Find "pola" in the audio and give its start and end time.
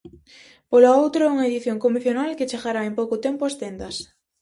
0.71-0.97